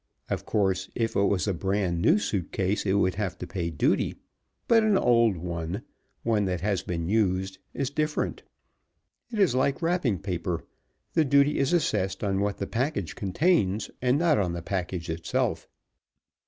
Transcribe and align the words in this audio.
Of 0.31 0.47
course, 0.47 0.89
if 0.95 1.15
it 1.15 1.19
was 1.27 1.47
a 1.47 1.53
brand 1.53 2.01
new 2.01 2.17
suit 2.17 2.51
case 2.51 2.87
it 2.87 2.93
would 2.93 3.13
have 3.13 3.37
to 3.37 3.45
pay 3.45 3.69
duty, 3.69 4.15
but 4.67 4.81
an 4.81 4.97
old 4.97 5.37
one 5.37 5.83
one 6.23 6.45
that 6.45 6.61
has 6.61 6.81
been 6.81 7.07
used 7.07 7.59
is 7.75 7.91
different. 7.91 8.41
It 9.31 9.37
is 9.37 9.53
like 9.53 9.79
wrapping 9.83 10.17
paper. 10.17 10.63
The 11.13 11.23
duty 11.23 11.59
is 11.59 11.71
assessed 11.71 12.23
on 12.23 12.39
what 12.41 12.57
the 12.57 12.65
package 12.65 13.13
contains 13.13 13.91
and 14.01 14.17
not 14.17 14.39
on 14.39 14.53
the 14.53 14.63
package 14.63 15.07
itself. 15.07 15.67